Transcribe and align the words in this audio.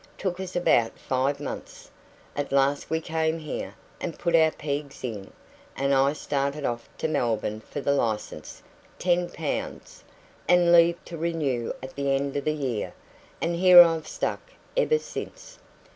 Took 0.17 0.39
us 0.39 0.55
about 0.55 0.97
five 0.97 1.39
months. 1.39 1.91
At 2.35 2.51
last 2.51 2.89
we 2.89 2.99
came 3.01 3.37
here, 3.37 3.75
and 3.99 4.17
put 4.17 4.35
our 4.35 4.49
pegs 4.49 5.03
in, 5.03 5.31
and 5.75 5.93
I 5.93 6.13
started 6.13 6.65
off 6.65 6.89
to 6.97 7.07
Melbourne 7.07 7.59
for 7.61 7.81
the 7.81 7.93
license 7.93 8.63
ten 8.97 9.29
pounds, 9.29 10.03
and 10.47 10.71
leave 10.71 10.97
to 11.05 11.17
renew 11.19 11.73
at 11.83 11.93
the 11.93 12.15
end 12.15 12.35
of 12.35 12.45
the 12.45 12.51
year 12.53 12.95
and 13.41 13.53
here 13.55 13.79
I've 13.79 14.07
stuck 14.07 14.41
ever 14.75 14.97
since. 14.97 15.59